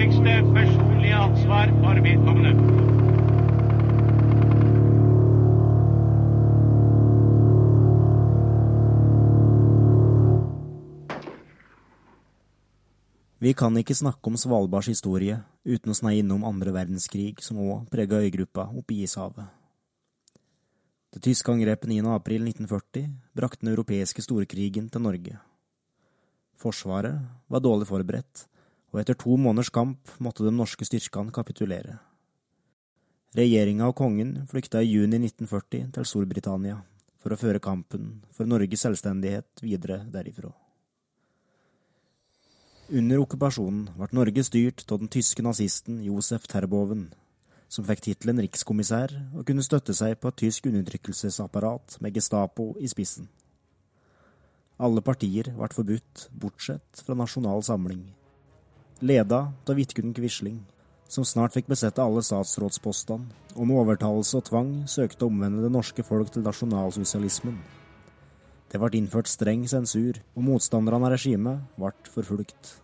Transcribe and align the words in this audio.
ytterligste 0.00 0.54
personlige 0.54 1.16
ansvar 1.16 1.66
for 1.80 1.94
vedkommende. 2.02 2.52
Vi 13.38 13.54
kan 13.54 13.76
ikke 13.76 13.94
snakke 13.94 14.26
om 14.28 14.36
Svalbards 14.36 14.86
historie 14.86 15.38
uten 15.64 15.92
å 15.92 15.96
sneie 15.96 16.20
innom 16.20 16.44
andre 16.44 16.72
verdenskrig, 16.72 17.40
som 17.40 17.60
òg 17.60 17.88
prega 17.92 18.20
øygruppa 18.20 18.68
oppe 18.68 18.94
i 18.94 19.02
ishavet. 19.04 19.48
Det 21.12 21.22
tyske 21.24 21.52
angrepet 21.52 21.88
9. 21.88 22.04
april 22.14 22.44
1940 22.48 23.08
brakte 23.36 23.64
den 23.64 23.72
europeiske 23.72 24.22
storkrigen 24.22 24.88
til 24.88 25.02
Norge. 25.02 25.40
Forsvaret 26.56 27.16
var 27.48 27.64
dårlig 27.64 27.88
forberedt, 27.88 28.46
og 28.90 29.00
etter 29.02 29.18
to 29.18 29.36
måneders 29.38 29.70
kamp 29.70 30.14
måtte 30.18 30.46
de 30.46 30.52
norske 30.54 30.86
styrkene 30.86 31.34
kapitulere. 31.34 31.98
Regjeringa 33.38 33.86
og 33.86 33.94
kongen 34.00 34.40
flykta 34.50 34.82
i 34.82 34.90
juni 34.90 35.20
1940 35.22 35.92
til 35.94 36.08
Storbritannia 36.08 36.80
for 37.20 37.30
å 37.30 37.38
føre 37.38 37.62
kampen 37.62 38.18
for 38.34 38.48
Norges 38.50 38.82
selvstendighet 38.82 39.62
videre 39.62 40.00
derifra. 40.10 40.50
Under 42.90 43.22
okkupasjonen 43.22 43.84
ble 43.94 44.08
Norge 44.18 44.42
styrt 44.42 44.82
av 44.90 44.98
den 44.98 45.10
tyske 45.14 45.44
nazisten 45.46 46.00
Josef 46.02 46.48
Terboven, 46.50 47.12
som 47.70 47.86
fikk 47.86 48.02
tittelen 48.02 48.40
rikskommissær 48.42 49.14
og 49.30 49.44
kunne 49.46 49.62
støtte 49.62 49.94
seg 49.94 50.16
på 50.18 50.32
et 50.32 50.40
tysk 50.42 50.66
undertrykkelsesapparat 50.72 52.00
med 52.02 52.16
Gestapo 52.18 52.72
i 52.82 52.90
spissen. 52.90 53.28
Alle 54.82 55.04
partier 55.06 55.52
ble 55.54 55.68
forbudt, 55.70 56.30
bortsett 56.34 57.04
fra 57.04 57.14
Nasjonal 57.14 57.62
Samling, 57.62 58.08
leda 59.00 59.52
av 59.66 59.76
Vidkun 59.78 60.12
Quisling, 60.12 60.58
som 61.08 61.24
snart 61.24 61.54
fikk 61.56 61.70
besette 61.72 62.02
alle 62.04 62.20
statsrådspostene, 62.24 63.30
og 63.56 63.66
med 63.66 63.80
overtalelse 63.80 64.36
og 64.38 64.44
tvang 64.46 64.72
søkte 64.90 65.24
å 65.24 65.30
omvende 65.32 65.64
det 65.64 65.72
norske 65.72 66.04
folk 66.06 66.30
til 66.34 66.44
nasjonalsosialismen. 66.44 67.56
Det 68.70 68.78
ble 68.78 69.00
innført 69.00 69.30
streng 69.30 69.64
sensur, 69.66 70.20
og 70.36 70.46
motstanderne 70.46 71.00
av 71.00 71.14
regimet 71.16 71.64
ble 71.80 71.90
forfulgt. 72.12 72.74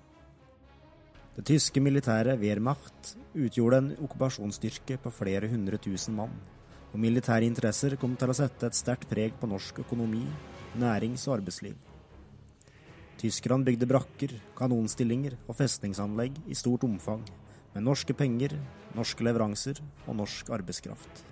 Det 1.36 1.44
tyske 1.52 1.82
militæret 1.84 2.40
Wehrmacht 2.40 3.12
utgjorde 3.36 3.82
en 3.82 3.90
okkupasjonsstyrke 4.06 4.96
på 5.02 5.12
flere 5.12 5.50
hundre 5.52 5.76
tusen 5.76 6.16
mann, 6.16 6.32
og 6.94 7.02
militære 7.02 7.44
interesser 7.44 7.98
kom 8.00 8.16
til 8.16 8.32
å 8.32 8.38
sette 8.38 8.70
et 8.70 8.78
sterkt 8.78 9.10
preg 9.12 9.36
på 9.36 9.50
norsk 9.50 9.84
økonomi, 9.84 10.24
nærings- 10.80 11.28
og 11.28 11.42
arbeidsliv. 11.42 11.76
Tyskerne 13.16 13.64
bygde 13.64 13.88
brakker, 13.88 14.34
kanonstillinger 14.58 15.38
og 15.46 15.56
festningsanlegg 15.56 16.36
i 16.52 16.56
stort 16.58 16.84
omfang, 16.84 17.22
med 17.72 17.84
norske 17.84 18.12
penger, 18.16 18.52
norske 18.96 19.24
leveranser 19.24 19.80
og 20.06 20.18
norsk 20.18 20.50
arbeidskraft. 20.52 21.22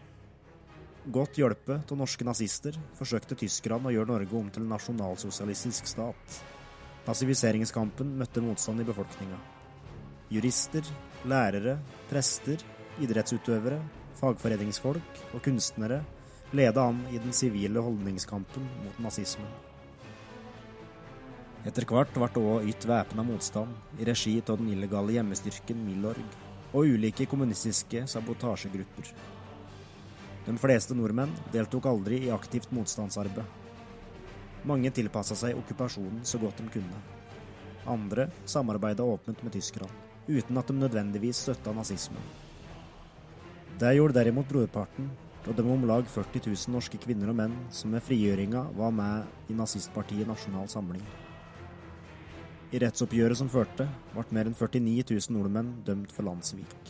Godt 1.12 1.36
hjulpet 1.36 1.90
av 1.92 1.98
norske 2.00 2.24
nazister 2.24 2.78
forsøkte 2.96 3.36
tyskerne 3.36 3.90
å 3.90 3.92
gjøre 3.92 4.08
Norge 4.14 4.38
om 4.38 4.48
til 4.52 4.64
en 4.64 4.72
nasjonalsosialistisk 4.72 5.90
stat. 5.90 6.38
Passiviseringskampen 7.04 8.14
møtte 8.16 8.40
motstand 8.40 8.80
i 8.80 8.88
befolkninga. 8.88 9.36
Jurister, 10.32 10.88
lærere, 11.28 11.76
prester, 12.08 12.64
idrettsutøvere, 13.04 13.82
fagforeningsfolk 14.16 15.20
og 15.34 15.44
kunstnere 15.44 16.00
leda 16.56 16.88
an 16.88 17.04
i 17.12 17.20
den 17.20 17.36
sivile 17.36 17.84
holdningskampen 17.84 18.64
mot 18.86 19.04
nazismen. 19.04 19.73
Etter 21.64 21.86
hvert 21.88 22.10
ble 22.12 22.26
det 22.28 22.40
òg 22.44 22.66
ytt 22.68 22.84
væpna 22.84 23.24
motstand 23.24 24.00
i 24.00 24.04
regi 24.04 24.34
av 24.42 24.58
den 24.60 24.68
illegale 24.74 25.14
hjemmestyrken 25.16 25.78
Milorg 25.80 26.36
og 26.74 26.90
ulike 26.92 27.24
kommunistiske 27.30 28.02
sabotasjegrupper. 28.10 29.08
De 30.44 30.54
fleste 30.60 30.96
nordmenn 30.96 31.32
deltok 31.54 31.88
aldri 31.88 32.20
i 32.26 32.32
aktivt 32.34 32.68
motstandsarbeid. 32.76 33.48
Mange 34.68 34.92
tilpassa 34.92 35.36
seg 35.40 35.56
okkupasjonen 35.56 36.20
så 36.28 36.40
godt 36.42 36.60
de 36.60 36.68
kunne. 36.76 37.00
Andre 37.88 38.28
samarbeida 38.48 39.04
åpent 39.04 39.40
med 39.44 39.56
tyskerne, 39.56 39.88
uten 40.28 40.60
at 40.60 40.68
de 40.68 40.76
nødvendigvis 40.76 41.40
støtta 41.46 41.72
nazismen. 41.72 42.32
Det 43.80 43.96
gjorde 43.96 44.20
derimot 44.20 44.48
brorparten 44.52 45.08
og 45.48 45.56
de 45.56 45.64
om 45.64 45.84
lag 45.88 46.04
40 46.08 46.44
000 46.44 46.76
norske 46.76 47.00
kvinner 47.00 47.32
og 47.32 47.40
menn 47.40 47.56
som 47.72 47.92
ved 47.96 48.04
frigjøringa 48.04 48.68
var 48.76 48.92
med 48.96 49.52
i 49.52 49.56
nazistpartiet 49.56 50.28
Nasjonal 50.28 50.68
Samling. 50.72 51.04
I 52.74 52.78
rettsoppgjøret 52.82 53.38
som 53.38 53.46
førte, 53.46 53.84
ble 54.10 54.24
mer 54.34 54.48
enn 54.50 54.56
49 54.58 55.04
000 55.06 55.34
nordmenn 55.36 55.68
dømt 55.86 56.10
for 56.10 56.26
landssvik. 56.26 56.88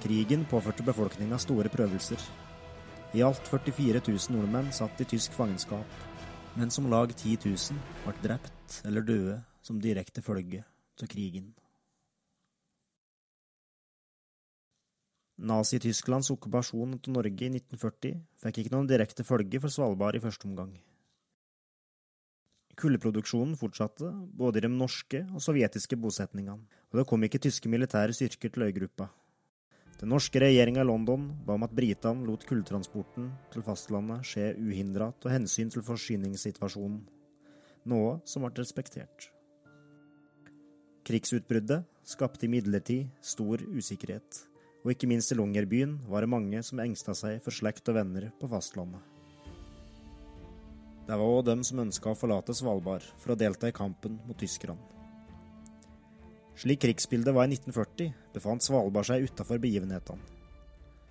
Krigen 0.00 0.46
påførte 0.48 0.86
befolkninga 0.86 1.36
store 1.42 1.68
prøvelser. 1.68 2.22
I 3.12 3.20
alt 3.26 3.44
44 3.52 4.00
000 4.06 4.32
nordmenn 4.38 4.72
satt 4.72 5.02
i 5.04 5.08
tysk 5.12 5.36
fangenskap, 5.36 6.08
mens 6.56 6.80
om 6.80 6.88
lag 6.88 7.12
10 7.12 7.36
000 7.44 7.84
ble 8.06 8.16
drept 8.24 8.80
eller 8.88 9.04
døde 9.04 9.36
som 9.60 9.82
direkte 9.82 10.24
følge 10.24 10.64
av 10.64 11.10
krigen. 11.10 11.52
Nazi-Tysklands 15.50 16.32
okkupasjon 16.32 16.96
av 16.96 17.12
Norge 17.12 17.44
i 17.44 17.52
1940 17.60 18.16
fikk 18.40 18.62
ikke 18.62 18.72
noen 18.72 18.88
direkte 18.88 19.24
følge 19.24 19.60
for 19.60 19.72
Svalbard 19.72 20.16
i 20.16 20.24
første 20.24 20.48
omgang. 20.48 20.72
Kullproduksjonen 22.80 23.58
fortsatte 23.60 24.08
både 24.40 24.60
i 24.60 24.64
de 24.64 24.70
norske 24.72 25.20
og 25.34 25.42
sovjetiske 25.44 25.98
bosetningene, 26.00 26.62
og 26.90 27.00
det 27.00 27.08
kom 27.10 27.26
ikke 27.26 27.42
tyske 27.44 27.68
militære 27.68 28.14
styrker 28.16 28.52
til 28.54 28.64
øygruppa. 28.70 29.10
Den 30.00 30.08
norske 30.14 30.40
regjeringa 30.40 30.80
i 30.80 30.88
London 30.88 31.26
ba 31.44 31.58
om 31.58 31.66
at 31.66 31.74
britene 31.76 32.24
lot 32.24 32.46
kulltransporten 32.48 33.26
til 33.52 33.64
fastlandet 33.66 34.24
skje 34.24 34.46
uhindra 34.56 35.10
av 35.12 35.34
hensyn 35.34 35.68
til 35.68 35.84
forsyningssituasjonen, 35.84 37.02
noe 37.92 38.16
som 38.24 38.46
ble 38.46 38.62
respektert. 38.62 39.28
Krigsutbruddet 41.04 41.84
skapte 42.08 42.48
imidlertid 42.48 43.12
stor 43.20 43.60
usikkerhet, 43.76 44.44
og 44.80 44.94
ikke 44.94 45.10
minst 45.10 45.34
i 45.34 45.36
Longyearbyen 45.36 45.98
var 46.08 46.24
det 46.24 46.32
mange 46.32 46.64
som 46.64 46.80
engsta 46.80 47.12
seg 47.12 47.42
for 47.44 47.52
slekt 47.52 47.92
og 47.92 48.00
venner 48.00 48.30
på 48.40 48.48
fastlandet. 48.48 49.09
Det 51.06 51.16
var 51.16 51.26
òg 51.26 51.44
dem 51.48 51.62
som 51.66 51.80
ønska 51.82 52.12
å 52.12 52.18
forlate 52.18 52.54
Svalbard 52.54 53.06
for 53.18 53.34
å 53.34 53.38
delta 53.38 53.68
i 53.70 53.76
kampen 53.76 54.18
mot 54.26 54.38
tyskerne. 54.38 54.78
Slik 56.60 56.82
krigsbildet 56.82 57.34
var 57.34 57.48
i 57.48 57.54
1940, 57.54 58.12
befant 58.34 58.62
Svalbard 58.62 59.08
seg 59.08 59.24
utafor 59.24 59.62
begivenhetene. 59.62 60.20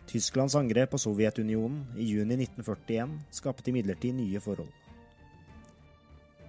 Tysklands 0.09 0.55
angrep 0.57 0.91
på 0.93 0.97
Sovjetunionen 1.01 1.97
i 1.97 2.05
juni 2.09 2.37
1941 2.43 3.17
skapte 3.33 3.69
imidlertid 3.69 4.15
nye 4.17 4.41
forhold. 4.41 4.69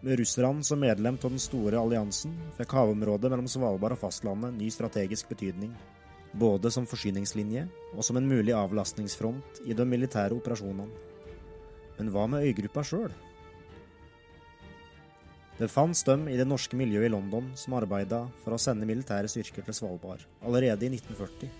Med 0.00 0.16
russerne 0.16 0.64
som 0.64 0.80
medlem 0.80 1.18
av 1.20 1.28
den 1.28 1.42
store 1.42 1.76
alliansen 1.76 2.32
fikk 2.56 2.72
havområdet 2.72 3.28
mellom 3.28 3.48
Svalbard 3.52 3.98
og 3.98 4.00
fastlandet 4.00 4.56
ny 4.56 4.70
strategisk 4.72 5.28
betydning, 5.28 5.74
både 6.32 6.72
som 6.72 6.86
forsyningslinje 6.88 7.66
og 7.92 8.04
som 8.06 8.16
en 8.16 8.28
mulig 8.28 8.54
avlastningsfront 8.56 9.60
i 9.66 9.76
de 9.76 9.84
militære 9.84 10.36
operasjonene. 10.36 10.88
Men 11.98 12.14
hva 12.14 12.24
med 12.32 12.48
øygruppa 12.48 12.84
sjøl? 12.86 13.12
Det 15.60 15.68
fantes 15.68 16.00
dem 16.08 16.22
i 16.32 16.38
det 16.40 16.46
norske 16.48 16.72
miljøet 16.72 17.10
i 17.10 17.12
London 17.12 17.50
som 17.60 17.74
arbeida 17.76 18.22
for 18.40 18.56
å 18.56 18.58
sende 18.62 18.86
militære 18.88 19.28
styrker 19.28 19.66
til 19.66 19.74
Svalbard, 19.76 20.22
allerede 20.40 20.86
i 20.86 20.88
1940. 20.94 21.50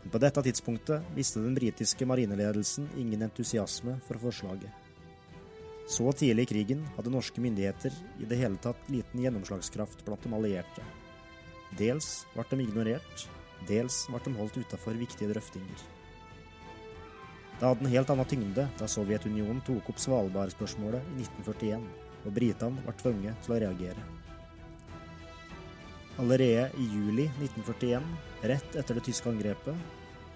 Men 0.00 0.12
på 0.14 0.20
dette 0.22 0.42
tidspunktet 0.46 1.10
viste 1.12 1.42
den 1.44 1.52
britiske 1.58 2.06
marineledelsen 2.08 2.86
ingen 3.02 3.26
entusiasme 3.26 3.98
for 4.06 4.16
forslaget. 4.22 4.70
Så 5.92 6.06
tidlig 6.16 6.46
i 6.46 6.50
krigen 6.54 6.86
hadde 6.94 7.12
norske 7.12 7.42
myndigheter 7.44 7.92
i 8.16 8.28
det 8.30 8.38
hele 8.40 8.56
tatt 8.64 8.88
liten 8.88 9.20
gjennomslagskraft 9.20 10.00
blant 10.06 10.24
de 10.24 10.32
allierte. 10.38 10.84
Dels 11.76 12.08
ble 12.32 12.46
de 12.48 12.60
ignorert, 12.64 13.26
dels 13.68 14.06
ble 14.08 14.22
de 14.24 14.32
holdt 14.38 14.56
utafor 14.62 14.96
viktige 14.96 15.34
drøftinger. 15.34 15.84
Det 17.58 17.68
hadde 17.68 17.84
en 17.84 17.92
helt 17.92 18.14
annen 18.16 18.30
tyngde 18.32 18.66
da 18.80 18.88
Sovjetunionen 18.88 19.60
tok 19.68 19.92
opp 19.92 20.00
Svalbard-spørsmålet 20.00 21.12
i 21.12 21.26
1941 21.26 21.84
og 22.24 22.34
britene 22.36 22.84
ble 22.84 22.94
tvunget 23.00 23.42
til 23.44 23.56
å 23.56 23.60
reagere. 23.64 24.04
Allerede 26.20 26.68
i 26.78 26.86
juli 26.92 27.24
1941, 27.40 28.08
rett 28.50 28.76
etter 28.76 28.98
det 28.98 29.04
tyske 29.06 29.30
angrepet, 29.30 29.76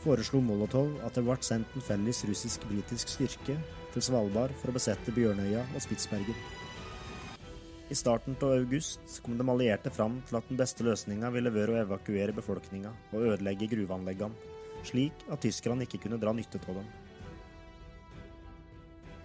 foreslo 0.00 0.40
Molotov 0.40 0.94
at 1.04 1.18
det 1.18 1.24
ble 1.26 1.36
sendt 1.44 1.74
en 1.76 1.84
felles 1.84 2.22
russisk-britisk 2.28 3.10
styrke 3.12 3.58
til 3.92 4.04
Svalbard 4.04 4.54
for 4.60 4.72
å 4.72 4.76
besette 4.76 5.14
Bjørnøya 5.14 5.66
og 5.74 5.84
Spitsbergen. 5.84 6.38
I 7.86 7.94
starten 7.94 8.34
av 8.42 8.56
august 8.56 9.20
kom 9.22 9.36
de 9.38 9.44
allierte 9.46 9.92
fram 9.94 10.18
til 10.26 10.40
at 10.40 10.48
den 10.48 10.58
beste 10.58 10.82
løsninga 10.82 11.30
ville 11.30 11.52
være 11.54 11.76
å 11.76 11.82
evakuere 11.84 12.34
befolkninga 12.34 12.90
og 13.12 13.28
ødelegge 13.34 13.68
gruveanleggene, 13.76 14.54
slik 14.86 15.26
at 15.30 15.44
tyskerne 15.44 15.86
ikke 15.86 16.00
kunne 16.02 16.18
dra 16.22 16.34
nytte 16.34 16.58
av 16.66 16.80
dem. 16.80 16.88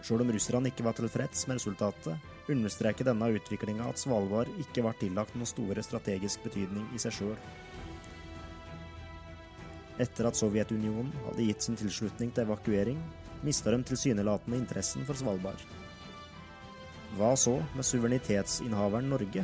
Sjøl 0.02 0.24
om 0.24 0.32
russerne 0.34 0.72
ikke 0.72 0.86
var 0.86 0.96
tilfreds 0.98 1.46
med 1.48 1.60
resultatet, 1.60 2.30
understreker 2.50 3.06
denne 3.06 3.28
utviklinga 3.36 3.86
at 3.92 4.02
Svalbard 4.02 4.50
ikke 4.64 4.84
var 4.86 4.98
tillagt 4.98 5.36
noen 5.38 5.50
store 5.50 5.84
strategisk 5.86 6.42
betydning 6.48 6.88
i 6.96 7.02
seg 7.02 7.14
sjøl. 7.20 7.36
Etter 10.02 10.26
at 10.26 10.40
Sovjetunionen 10.40 11.12
hadde 11.28 11.46
gitt 11.46 11.68
sin 11.68 11.78
tilslutning 11.78 12.32
til 12.34 12.48
evakuering, 12.48 12.98
mista 13.46 13.74
de 13.74 13.82
tilsynelatende 13.92 14.58
interessen 14.58 15.06
for 15.06 15.20
Svalbard. 15.20 15.62
Hva 17.18 17.34
så 17.38 17.58
med 17.76 17.86
suverenitetsinnehaveren 17.86 19.10
Norge? 19.12 19.44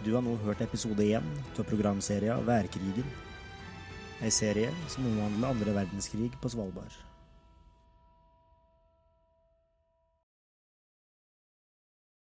Du 0.00 0.14
har 0.14 0.24
nå 0.24 0.32
hørt 0.46 0.62
episode 0.64 1.04
én 1.04 1.26
av 1.52 1.68
programserien 1.68 2.46
Værkrigen. 2.46 3.06
Ei 4.24 4.32
serie 4.32 4.72
som 4.88 5.06
omhandler 5.12 5.52
andre 5.52 5.76
verdenskrig 5.76 6.32
på 6.40 6.50
Svalbard. 6.52 7.09